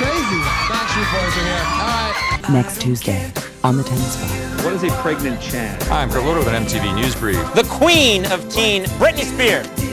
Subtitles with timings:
[0.00, 0.40] crazy.
[0.72, 1.64] Backstreet Boys are here.
[1.76, 2.50] All right.
[2.50, 3.30] Next Tuesday
[3.62, 4.64] on the 10 Spot.
[4.64, 5.82] What is a pregnant Chad?
[5.84, 7.36] Hi, I'm Carlotta with an MTV News Brief.
[7.54, 9.89] the queen of teen, Britney Spears.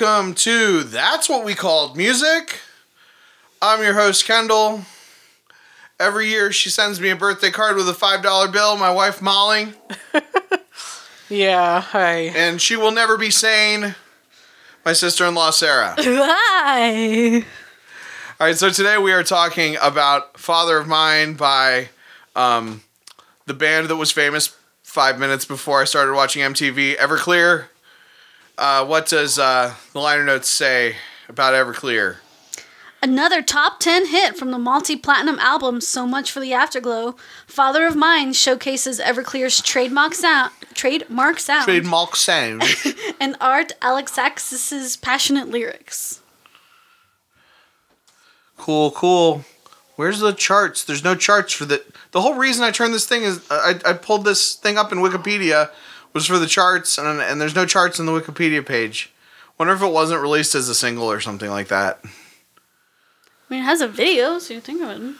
[0.00, 2.60] Welcome to That's What We Called Music.
[3.60, 4.82] I'm your host, Kendall.
[5.98, 9.74] Every year she sends me a birthday card with a $5 bill, my wife, Molly,
[11.28, 12.14] Yeah, hi.
[12.34, 13.94] and she will never be sane,
[14.84, 15.94] my sister in law, Sarah.
[15.98, 17.36] Hi.
[17.36, 21.90] All right, so today we are talking about Father of Mine by
[22.34, 22.82] um,
[23.46, 27.66] the band that was famous five minutes before I started watching MTV, Everclear.
[28.60, 30.96] Uh, what does uh, the liner notes say
[31.30, 32.16] about Everclear?
[33.02, 37.86] Another top 10 hit from the multi platinum album So Much for the Afterglow, Father
[37.86, 42.62] of Mine showcases Everclear's trademark sound, trademark sound Trademark sound.
[43.20, 46.20] and Art Alexakis's passionate lyrics.
[48.58, 49.46] Cool, cool.
[49.96, 50.84] Where's the charts?
[50.84, 51.82] There's no charts for the.
[52.10, 54.98] The whole reason I turned this thing is I, I pulled this thing up in
[54.98, 55.70] Wikipedia
[56.12, 59.12] was for the charts, and and there's no charts in the Wikipedia page.
[59.58, 62.00] Wonder if it wasn't released as a single or something like that.
[62.04, 62.08] I
[63.50, 65.16] mean, it has a video, so you think of it.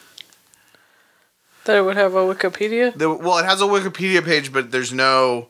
[1.65, 2.97] That it would have a Wikipedia.
[2.97, 5.49] The, well, it has a Wikipedia page, but there's no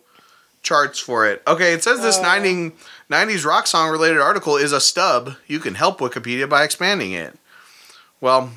[0.63, 1.43] charts for it.
[1.47, 2.73] Okay, it says this 90,
[3.11, 5.37] 90s rock song related article is a stub.
[5.47, 7.39] You can help Wikipedia by expanding it.
[8.21, 8.51] Well,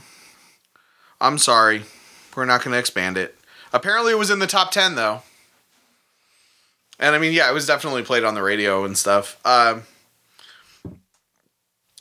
[1.22, 1.84] I'm sorry.
[2.36, 3.38] We're not going to expand it.
[3.72, 5.22] Apparently, it was in the top 10, though.
[7.00, 9.38] And I mean, yeah, it was definitely played on the radio and stuff.
[9.46, 9.84] Um,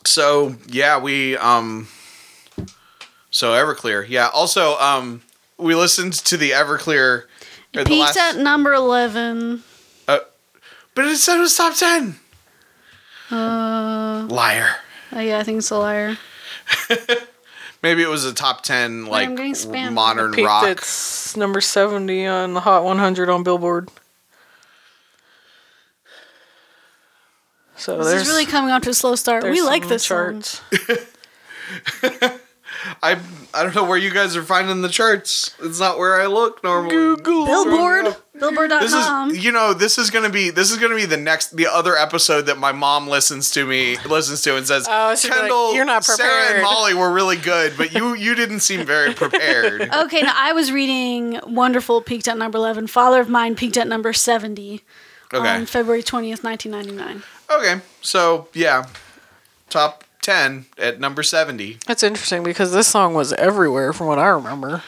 [0.05, 1.37] so, yeah, we.
[1.37, 1.87] um
[3.31, 4.07] So, Everclear.
[4.07, 4.27] Yeah.
[4.33, 5.21] Also, um
[5.57, 7.23] we listened to the Everclear.
[7.23, 7.27] or
[7.73, 9.63] the Peaked last- at number 11.
[10.05, 12.19] but it said it was top 10.
[13.31, 14.75] Uh, Liar.
[15.11, 16.17] oh yeah, I think it's a liar.
[17.81, 19.93] Maybe it was a top 10 like I'm getting spammed.
[19.93, 20.65] modern Peaked rock.
[20.65, 23.89] at s- number 70 on the Hot 100 on Billboard.
[27.75, 29.43] So This there's is really coming off to a slow start.
[29.43, 30.41] We like some this song.
[30.41, 30.61] charts.
[33.01, 33.17] I
[33.53, 35.55] I don't know where you guys are finding the charts.
[35.61, 36.89] It's not where I look normally.
[36.95, 37.45] Google.
[37.45, 39.31] Billboard, This Billboard.com.
[39.31, 41.95] is you know this is gonna be this is gonna be the next the other
[41.95, 45.73] episode that my mom listens to me listens to and says Oh, she'll like, Kendall
[45.75, 49.13] "You're not Sarah and prepared." Molly were really good but you you didn't seem very
[49.15, 52.87] prepared Okay, now I was reading Wonderful peaked at number 11.
[52.87, 54.81] Father of Mine peaked at number 70
[55.33, 57.23] okay on February 20th, 1999.
[57.59, 58.85] Okay so yeah
[59.69, 64.27] top ten at number seventy That's interesting because this song was everywhere from what I
[64.27, 64.83] remember.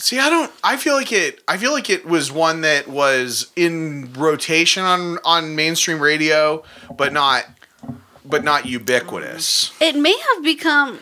[0.00, 0.50] See, I don't.
[0.64, 1.42] I feel like it.
[1.46, 6.64] I feel like it was one that was in rotation on on mainstream radio,
[6.96, 7.44] but not,
[8.24, 9.72] but not ubiquitous.
[9.78, 11.00] It may have become.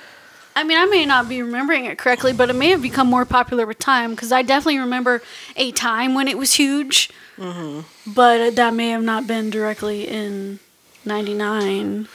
[0.57, 3.25] I mean, I may not be remembering it correctly, but it may have become more
[3.25, 5.23] popular with time because I definitely remember
[5.55, 7.83] a time when it was huge, mm-hmm.
[8.13, 10.59] but that may have not been directly in
[11.09, 12.07] 99.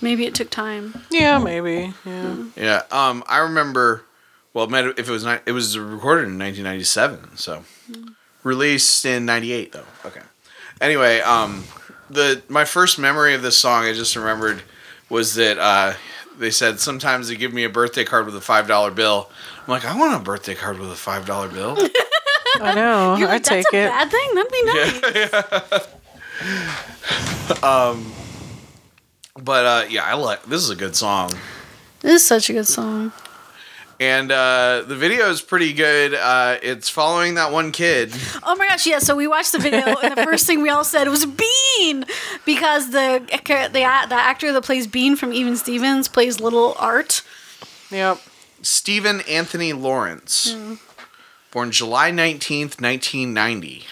[0.00, 1.02] Maybe it took time.
[1.10, 1.92] Yeah, maybe.
[2.04, 2.36] Yeah.
[2.56, 2.82] Yeah.
[2.92, 3.24] Um.
[3.26, 4.04] I remember.
[4.54, 7.36] Well, it might have- if it was not, it was recorded in 1997.
[7.36, 7.64] So,
[8.42, 9.84] released in '98 though.
[10.06, 10.22] Okay.
[10.80, 11.64] Anyway, um,
[12.08, 14.62] the my first memory of this song I just remembered
[15.10, 15.92] was that uh,
[16.38, 19.30] they said sometimes they give me a birthday card with a five dollar bill.
[19.58, 21.76] I'm like, I want a birthday card with a five dollar bill.
[22.58, 23.16] I know.
[23.16, 23.90] You're I like, take that's a it.
[23.90, 24.34] bad thing?
[24.34, 24.62] That'd be
[25.72, 25.86] nice.
[29.42, 31.30] but uh, yeah, I like this is a good song.
[32.00, 33.12] This is such a good song.
[33.98, 36.14] and uh, the video is pretty good.
[36.14, 38.12] Uh, it's following that one kid.
[38.42, 38.98] Oh my gosh, yeah.
[38.98, 42.04] So we watched the video, and the first thing we all said was Bean,
[42.44, 47.22] because the the the actor that plays Bean from Even Stevens plays Little Art.
[47.90, 48.18] Yep.
[48.62, 50.56] Stephen Anthony Lawrence,
[51.52, 53.86] born July nineteenth, nineteen ninety.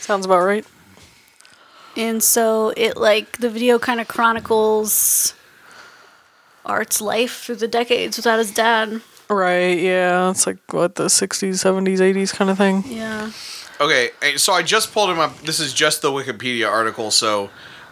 [0.00, 0.66] Sounds about right.
[1.96, 5.34] And so it like the video kind of chronicles
[6.64, 9.00] Art's life through the decades without his dad.
[9.28, 10.30] Right, yeah.
[10.30, 12.84] It's like what the 60s, 70s, 80s kind of thing.
[12.86, 13.30] Yeah.
[13.80, 15.38] Okay, so I just pulled him up.
[15.40, 17.50] This is just the Wikipedia article, so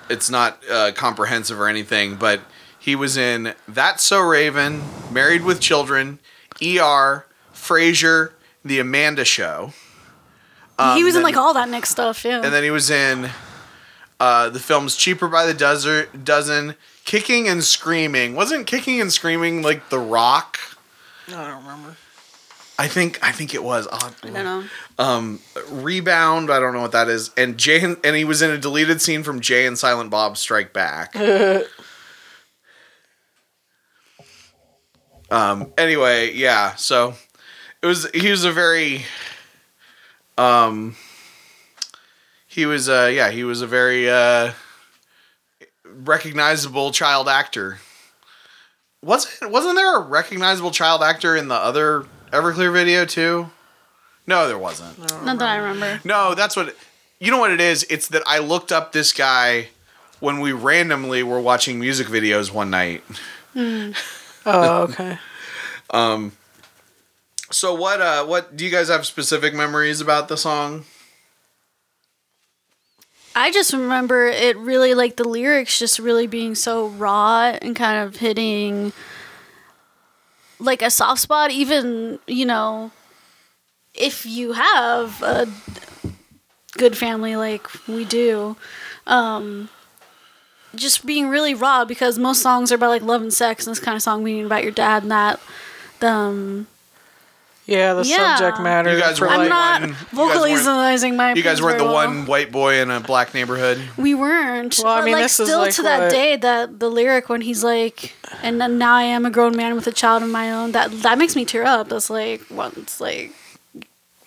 [0.09, 2.41] it's not uh, comprehensive or anything, but
[2.79, 6.19] he was in That's So Raven, Married with Children,
[6.63, 8.33] ER, Frasier,
[8.65, 9.73] The Amanda Show.
[10.95, 12.25] he was in like all that Nick stuff.
[12.25, 12.43] Yeah.
[12.43, 13.31] And then he was in
[14.23, 18.37] uh, the films Cheaper by the Dozen, dozen Kicking and Screaming.
[18.37, 20.61] Wasn't Kicking and Screaming like The Rock?
[21.29, 21.97] No, I don't remember.
[22.79, 23.89] I think I think it was.
[23.91, 24.65] Oh, I don't know.
[24.97, 25.41] um,
[25.71, 26.53] Rebound.
[26.53, 27.33] I don't know what that is.
[27.37, 30.37] And Jay and, and he was in a deleted scene from Jay and Silent Bob
[30.37, 31.17] Strike Back.
[35.33, 35.73] um.
[35.77, 36.77] Anyway, yeah.
[36.77, 37.15] So
[37.83, 38.09] it was.
[38.13, 39.05] He was a very.
[40.39, 40.95] Um.
[42.53, 42.89] He was.
[42.89, 43.11] Uh.
[43.13, 43.31] Yeah.
[43.31, 44.11] He was a very.
[44.11, 44.53] Uh.
[45.85, 47.79] Recognizable child actor.
[49.03, 53.51] Wasn't wasn't there a recognizable child actor in the other Everclear video too?
[54.27, 54.99] No, there wasn't.
[55.25, 56.01] Not that I remember.
[56.05, 56.77] No, that's what.
[57.19, 57.85] You know what it is?
[57.91, 59.69] It's that I looked up this guy
[60.21, 63.03] when we randomly were watching music videos one night.
[63.57, 63.93] Oh,
[64.47, 65.19] okay.
[65.91, 66.33] um
[67.51, 68.01] So what?
[68.01, 70.85] Uh, what do you guys have specific memories about the song?
[73.35, 78.07] I just remember it really like the lyrics just really being so raw and kind
[78.07, 78.93] of hitting
[80.59, 81.51] like a soft spot.
[81.51, 82.91] Even you know,
[83.95, 85.49] if you have a
[86.73, 88.57] good family like we do,
[89.07, 89.69] um,
[90.75, 93.83] just being really raw because most songs are about like love and sex, and this
[93.83, 95.41] kind of song being about your dad and that.
[96.03, 96.67] Um,
[97.73, 98.37] Yeah, the Yeah.
[98.37, 98.93] subject matter.
[98.93, 101.29] You guys for were I'm like- not one- you guys weren't- vocalizing my.
[101.33, 102.07] You guys opinions weren't the very well.
[102.09, 103.81] one white boy in a black neighborhood.
[103.97, 104.79] We weren't.
[104.83, 106.91] Well, I but mean, like this is still like to that what- day, that the
[106.91, 110.23] lyric when he's like, "And then now I am a grown man with a child
[110.23, 111.89] of my own." That that makes me tear up.
[111.89, 113.33] That's like once like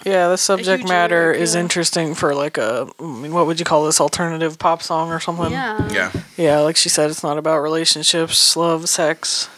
[0.03, 1.61] Yeah, the subject huge matter lyric, is yeah.
[1.61, 5.19] interesting for like a, I mean, what would you call this alternative pop song or
[5.19, 5.51] something?
[5.51, 5.87] yeah.
[5.91, 6.11] Yeah.
[6.37, 9.49] Yeah, like she said, it's not about relationships, love, sex.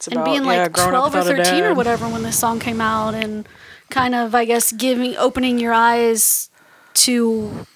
[0.00, 2.58] It's And about being like growing up twelve or thirteen or whatever when this song
[2.58, 3.46] came out, and
[3.90, 6.48] kind of I guess giving opening your eyes
[6.94, 7.66] to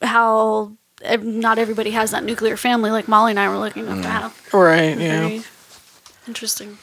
[0.00, 0.76] how
[1.20, 4.54] not everybody has that nuclear family like Molly and I were looking up to have.
[4.54, 4.96] Right.
[4.96, 5.40] Yeah.
[6.28, 6.78] Interesting.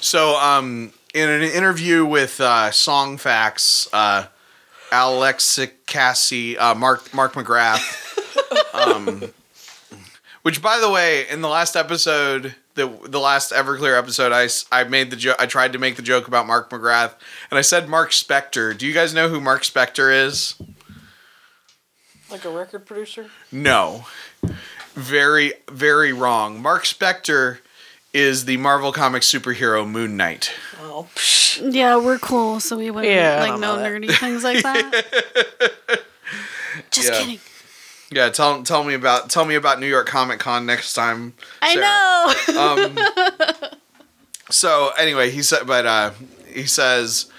[0.00, 4.24] So, um, in an interview with uh, Song Facts, uh,
[4.90, 9.34] Alexa Cassie, uh, Mark Mark McGrath, um,
[10.40, 14.64] which, by the way, in the last episode, the the last Everclear episode, I, s-
[14.72, 15.36] I made the joke.
[15.38, 17.12] I tried to make the joke about Mark McGrath,
[17.50, 18.76] and I said Mark Spector.
[18.76, 20.54] Do you guys know who Mark Spector is?
[22.30, 23.26] Like a record producer.
[23.52, 24.06] No.
[24.94, 26.60] Very, very wrong.
[26.62, 27.58] Mark Spector
[28.14, 30.50] is the Marvel Comics superhero Moon Knight.
[30.80, 31.72] Oh, psh.
[31.74, 36.02] Yeah, we're cool, so we wouldn't Yeah, like don't know know nerdy things like that.
[36.90, 37.18] Just Yeah.
[37.20, 37.38] kidding.
[38.10, 41.34] Yeah, tell tell me about tell me about New York Comic Con next time.
[41.60, 41.74] I
[42.46, 42.54] Sarah.
[42.54, 42.98] know.
[44.50, 46.12] So anyway, he said, but uh,
[46.46, 47.30] he says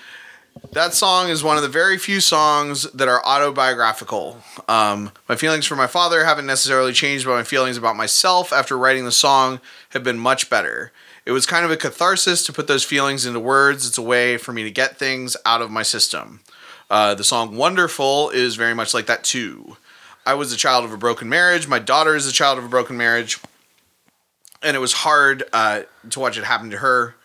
[0.73, 4.37] that song is one of the very few songs that are autobiographical.
[4.67, 8.77] Um, my feelings for my father haven't necessarily changed, but my feelings about myself after
[8.77, 10.91] writing the song have been much better.
[11.25, 13.87] It was kind of a catharsis to put those feelings into words.
[13.87, 16.41] It's a way for me to get things out of my system.
[16.89, 19.77] Uh, the song Wonderful is very much like that too.
[20.25, 21.67] I was a child of a broken marriage.
[21.67, 23.39] My daughter is a child of a broken marriage.
[24.61, 27.15] And it was hard uh, to watch it happen to her.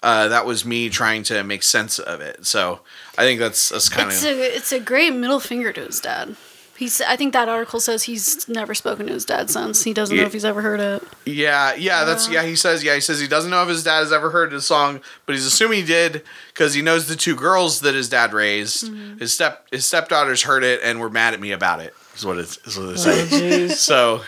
[0.00, 2.46] Uh, that was me trying to make sense of it.
[2.46, 2.80] So
[3.18, 4.38] I think that's, that's kind it's of.
[4.38, 6.36] a it's a great middle finger to his dad.
[6.76, 9.82] He's I think that article says he's never spoken to his dad since.
[9.82, 10.22] He doesn't Yeah.
[10.22, 11.02] know if he's ever heard it.
[11.26, 12.44] Yeah, yeah, that's yeah.
[12.44, 12.94] He says yeah.
[12.94, 15.44] He says he doesn't know if his dad has ever heard the song, but he's
[15.46, 16.22] assuming he did
[16.54, 18.84] because he knows the two girls that his dad raised.
[18.86, 19.18] Mm-hmm.
[19.18, 21.92] His step his stepdaughters heard it and were mad at me about it.
[22.18, 23.24] Is what it's is what they Oh, say.
[23.26, 23.70] jeez.
[23.76, 24.22] so,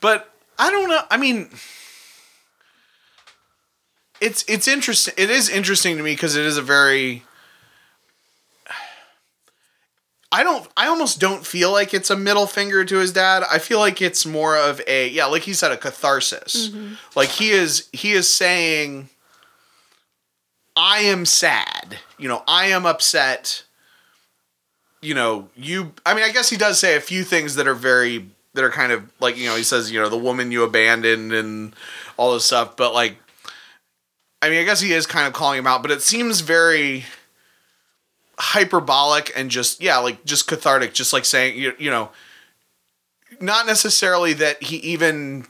[0.00, 1.02] but I don't know.
[1.10, 1.50] I mean,
[4.20, 5.14] it's it's interesting.
[5.18, 7.22] It is interesting to me because it is a very.
[10.32, 10.66] I don't.
[10.76, 13.44] I almost don't feel like it's a middle finger to his dad.
[13.50, 16.70] I feel like it's more of a yeah, like he said, a catharsis.
[16.70, 16.94] Mm-hmm.
[17.14, 19.10] Like he is he is saying,
[20.74, 21.98] I am sad.
[22.18, 23.62] You know, I am upset.
[25.04, 25.92] You know, you.
[26.04, 28.70] I mean, I guess he does say a few things that are very that are
[28.70, 31.74] kind of like you know he says you know the woman you abandoned and
[32.16, 33.16] all this stuff, but like.
[34.42, 37.04] I mean, I guess he is kind of calling him out, but it seems very
[38.38, 42.10] hyperbolic and just yeah like just cathartic just like saying you, you know
[43.40, 45.46] not necessarily that he even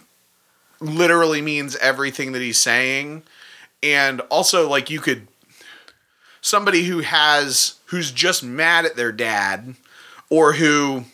[0.80, 3.22] literally means everything that he's saying
[3.82, 5.26] and also like you could
[6.40, 9.76] somebody who has who's just mad at their dad
[10.28, 11.04] or who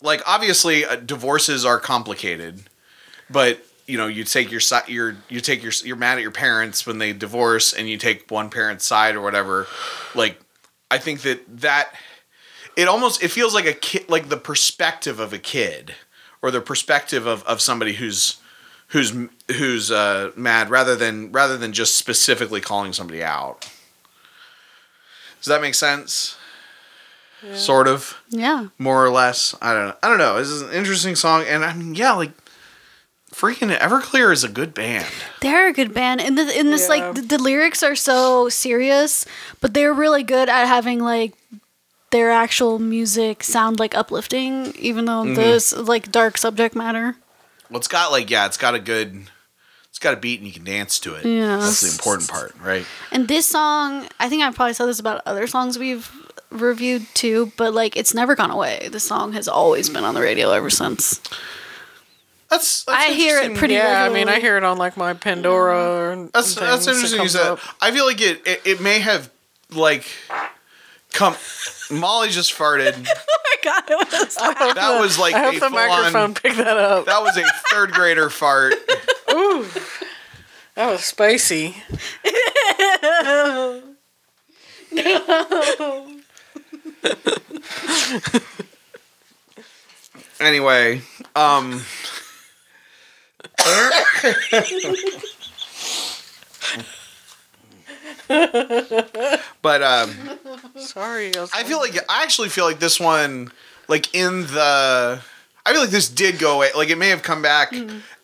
[0.00, 2.64] like obviously uh, divorces are complicated,
[3.30, 6.32] but you know you take your side, your you take your you're mad at your
[6.32, 9.68] parents when they divorce, and you take one parent's side or whatever.
[10.16, 10.40] Like,
[10.90, 11.94] I think that that
[12.76, 15.94] it almost it feels like a kid, like the perspective of a kid,
[16.42, 18.40] or the perspective of of somebody who's
[18.88, 19.12] who's
[19.56, 23.68] who's uh, mad rather than rather than just specifically calling somebody out.
[25.42, 26.36] Does that make sense?
[27.54, 28.68] Sort of Yeah.
[28.78, 29.54] more or less.
[29.60, 29.94] I don't know.
[30.02, 30.38] I don't know.
[30.38, 32.30] This is an interesting song, and I mean, yeah, like
[33.34, 35.06] freaking Everclear is a good band.
[35.40, 36.88] They're a good band, and the, in this Yeah.
[36.88, 39.24] like the, the lyrics are so serious,
[39.60, 41.32] but they're really good at having like
[42.12, 45.34] their actual music sound like uplifting, even though Mm-hmm.
[45.34, 47.16] this like dark subject matter.
[47.70, 49.30] Well, it's got like yeah, it's got a good, it's
[50.02, 51.24] got a beat, and you can dance to it.
[51.24, 51.56] Yeah.
[51.56, 52.84] that's the important part, right?
[53.10, 56.10] And this song, I think I probably said this about other songs we've
[56.50, 58.88] reviewed too, but like it's never gone away.
[58.92, 61.20] This song has always been on the radio ever since.
[62.50, 65.14] That's, that's I hear it pretty Yeah, I mean, I hear it on like my
[65.14, 66.12] Pandora.
[66.12, 66.98] And That's and that's things.
[66.98, 67.22] It interesting.
[67.22, 67.46] You said.
[67.52, 67.60] up.
[67.80, 68.60] I feel like it, it.
[68.66, 69.30] It may have
[69.70, 70.04] like
[71.14, 71.34] come.
[71.90, 73.08] Molly just farted.
[73.64, 74.34] Oh my god, it was
[74.74, 75.88] That was like I hope a the full on.
[75.88, 77.06] microphone picked that up.
[77.06, 78.74] That was a third grader fart.
[80.74, 81.76] That was spicy.
[90.42, 91.00] Anyway,
[91.36, 91.82] um.
[99.62, 100.10] but um,
[100.76, 103.52] Sorry, I, was I feel like I actually feel like this one,
[103.86, 105.20] like in the,
[105.64, 106.70] I feel like this did go away.
[106.76, 107.72] Like it may have come back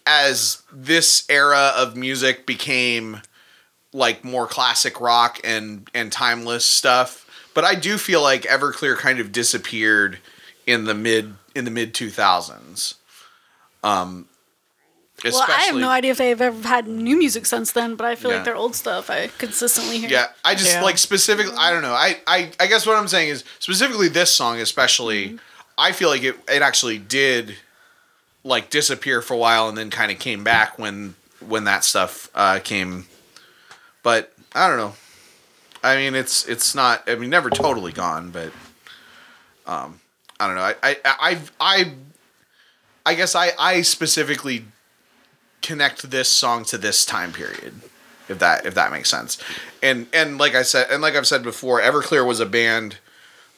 [0.08, 3.20] as this era of music became
[3.92, 7.26] like more classic rock and and timeless stuff.
[7.54, 10.18] But I do feel like Everclear kind of disappeared
[10.66, 12.94] in the mid in the mid two thousands.
[13.84, 14.28] Um,
[15.24, 18.14] Well, I have no idea if they've ever had new music since then, but I
[18.14, 18.36] feel Yeah.
[18.36, 20.08] like their old stuff I consistently hear.
[20.10, 20.82] Yeah, I just Yeah.
[20.82, 21.54] like specifically.
[21.56, 21.92] I don't know.
[21.94, 25.38] I, I I guess what I'm saying is specifically this song, especially.
[25.76, 27.56] I feel like it it actually did
[28.45, 31.14] like disappear for a while and then kind of came back when
[31.47, 33.07] when that stuff uh, came.
[34.02, 34.95] But I don't know.
[35.83, 37.09] I mean, it's it's not.
[37.09, 38.52] I mean, never totally gone, but
[39.66, 40.00] um,
[40.40, 40.62] I don't know.
[40.62, 41.92] I I I I,
[43.07, 44.64] I guess I I specifically
[45.62, 47.75] connect this song to this time period
[48.28, 49.38] if that if that makes sense.
[49.83, 52.99] And and like I said and like I've said before, Everclear was a band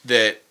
[0.05, 0.41] that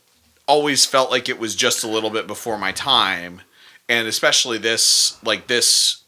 [0.46, 3.42] always felt like it was just a little bit before my time
[3.90, 6.04] and especially this like this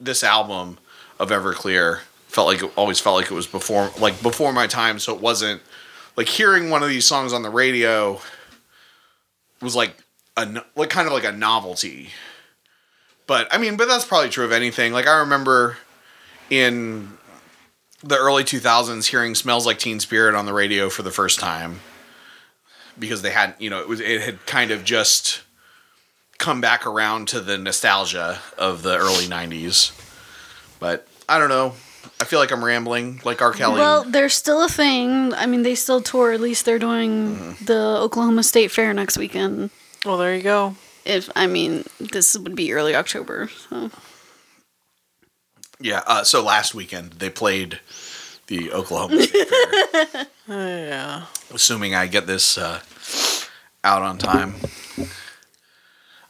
[0.00, 0.78] this album
[1.20, 4.98] of Everclear felt like it always felt like it was before like before my time
[4.98, 5.60] so it wasn't
[6.16, 8.20] like hearing one of these songs on the radio
[9.60, 9.94] was like
[10.36, 12.08] a like kind of like a novelty.
[13.26, 14.92] But I mean but that's probably true of anything.
[14.92, 15.76] Like I remember
[16.48, 17.18] in
[18.02, 21.80] the early 2000s hearing smells like teen spirit on the radio for the first time
[22.98, 25.42] because they hadn't you know it was it had kind of just
[26.40, 29.92] come back around to the nostalgia of the early 90s
[30.80, 31.74] but i don't know
[32.20, 35.34] i feel like i'm rambling like r kelly Well, there's still a thing.
[35.34, 36.32] I mean, they still tour.
[36.32, 37.64] At least they're doing Mm-hmm.
[37.66, 39.70] the Oklahoma State Fair next weekend.
[40.06, 40.74] well, there you go.
[41.04, 43.48] If I mean, this would be early October.
[43.68, 43.90] So
[45.78, 47.80] yeah uh, so last weekend they played
[48.48, 51.24] the oklahoma state fair Yeah.
[51.54, 52.80] assuming i get this uh,
[53.84, 54.54] out on time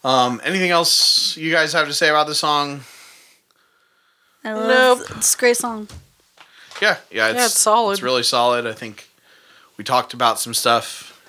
[0.04, 2.80] um anything else you guys have to say about the song
[4.44, 5.18] I love Nope.
[5.18, 5.88] It's a great song.
[6.80, 7.92] Yeah, yeah, it's, Yeah, it's solid.
[7.92, 8.66] It's really solid.
[8.66, 9.08] I think
[9.76, 11.20] we talked about some stuff,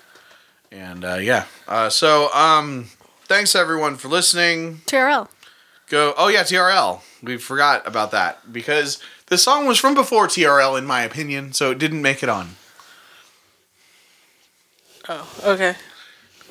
[0.70, 1.44] and uh, yeah.
[1.68, 2.86] Uh, so, um,
[3.24, 4.78] thanks everyone for listening.
[4.86, 5.28] TRL.
[5.88, 6.14] Go.
[6.16, 7.02] Oh yeah, TRL.
[7.22, 11.70] We forgot about that because the song was from before TRL, in my opinion, so
[11.70, 12.56] it didn't make it on.
[15.08, 15.74] Oh, okay.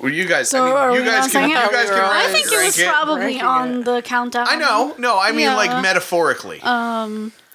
[0.02, 0.50] Well, you guys.
[0.50, 1.30] so I mean, you guys can.
[1.30, 1.72] saying You it?
[1.72, 2.00] guys can.
[2.00, 4.48] I I think it was probably ranking on the countdown.
[4.50, 4.96] I know.
[4.98, 5.82] No, I mean like Yeah.
[5.82, 6.60] metaphorically.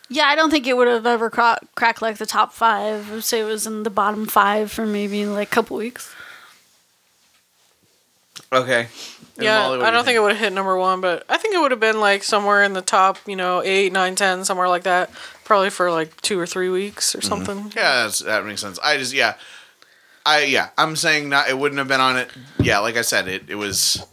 [0.09, 3.11] Yeah, I don't think it would have ever cra- cracked like the top five.
[3.11, 6.15] I would say it was in the bottom five for maybe like a couple weeks.
[8.53, 8.89] okay.
[9.37, 11.25] And Yeah, Molly, I do you don't think it would have hit number one, but
[11.29, 14.15] I think it would have been like somewhere in the top, you know, eight, nine,
[14.15, 15.11] ten, somewhere like that.
[15.45, 17.19] Probably for like two or three weeks Mm-hmm.
[17.19, 17.73] or something.
[17.77, 18.79] Yeah, that's, that makes sense.
[18.83, 19.35] I just yeah,
[20.27, 21.49] I yeah, I'm saying not.
[21.49, 22.29] It wouldn't have been on it.
[22.59, 24.05] Yeah, like I said, it it was.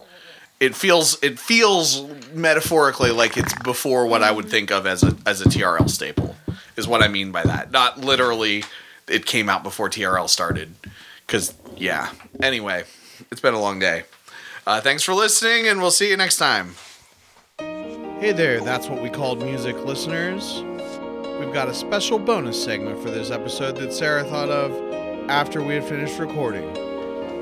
[0.60, 5.18] It feels it feels metaphorically like it's before what I would think of as a
[5.26, 6.38] as a TRL staple
[6.78, 7.72] is what I mean by that.
[7.72, 8.64] Not literally,
[9.08, 10.74] it came out before TRL started.
[11.26, 12.12] Because yeah.
[12.42, 12.84] Anyway,
[13.32, 14.04] it's been a long day.
[14.66, 16.76] Uh, thanks for listening, and we'll see you next time.
[17.58, 20.62] Hey there, that's what we called music listeners.
[21.40, 24.93] We've got a special bonus segment for this episode that Sarah thought of
[25.30, 26.74] after we had finished recording.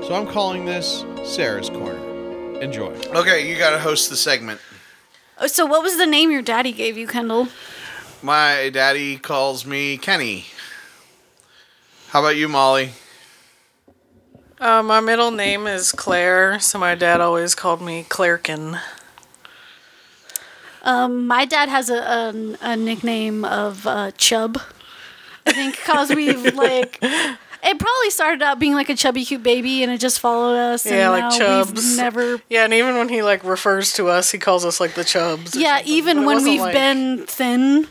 [0.04, 2.60] So I'm calling this Sarah's Corner.
[2.60, 2.92] Enjoy.
[3.14, 4.60] Okay, you gotta host the segment.
[5.38, 7.48] Oh, So, what was the name your daddy gave you, Kendall?
[8.22, 10.46] My daddy calls me Kenny.
[12.10, 12.90] How about you, Molly?
[14.60, 18.80] Uh, my middle name is Claire, so my dad always called me Clairkin.
[20.84, 24.60] Um, my dad has a, a, a nickname of uh, Chub.
[25.46, 27.02] I think because we've like.
[27.64, 30.84] It probably started out being like a chubby cute baby, and it just followed us.
[30.84, 31.96] Yeah, and like now Chubs.
[31.96, 32.40] Never.
[32.48, 35.54] Yeah, and even when he like refers to us, he calls us like the Chubs.
[35.54, 37.86] Yeah, something, even when we've like- been thin,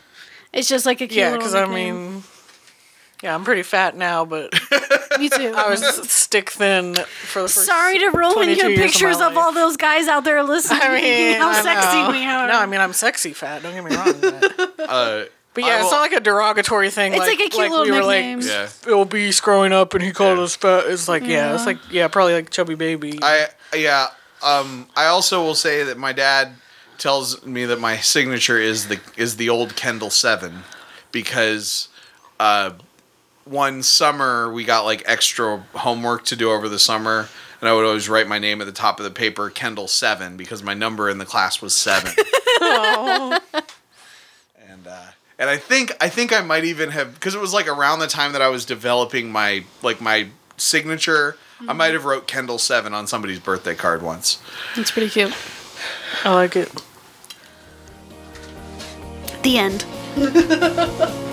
[0.51, 2.23] it's just like a cute Yeah, because I mean,
[3.23, 4.51] yeah, I'm pretty fat now, but
[5.19, 5.53] me too.
[5.55, 7.65] I was stick thin for the first.
[7.65, 10.79] Sorry to ruin 22 your years of pictures of, all those guys out there listening.
[10.83, 12.11] I mean, how I sexy know.
[12.11, 12.47] we are.
[12.47, 13.63] No, I mean I'm sexy fat.
[13.63, 14.15] Don't get me wrong.
[14.19, 17.11] But, Uh, but I yeah, it's will- not like a derogatory thing.
[17.13, 18.39] It's like, like a cute little we were nickname.
[18.39, 18.93] like yeah.
[18.93, 20.43] obese growing up, and he called Yeah.
[20.43, 20.85] us fat.
[20.87, 23.19] It's like yeah, it's like yeah, probably like chubby baby.
[23.21, 24.07] I yeah.
[24.43, 26.53] Um, I also will say that my dad
[26.97, 30.63] tells me that my signature is the is the old Kendall Seven
[31.11, 31.89] because
[32.39, 32.71] uh,
[33.45, 37.27] one summer we got like extra homework to do over the summer,
[37.59, 40.37] and I would always write my name at the top of the paper, Kendall Seven,
[40.37, 42.11] because my number in the class was seven.
[45.41, 48.07] and I think I think I might even have because it was like around the
[48.07, 51.35] time that I was developing my like my signature.
[51.67, 54.41] I might have wrote Kendall Seven on somebody's birthday card once.
[54.75, 55.35] It's pretty cute.
[56.23, 56.71] I like it.
[59.43, 61.27] The end.